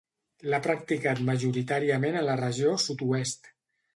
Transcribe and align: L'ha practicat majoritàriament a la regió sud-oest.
L'ha 0.51 0.59
practicat 0.67 1.21
majoritàriament 1.27 2.19
a 2.21 2.25
la 2.31 2.39
regió 2.41 2.75
sud-oest. 2.87 3.51